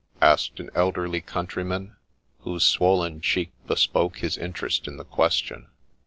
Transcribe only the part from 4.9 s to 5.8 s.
the question.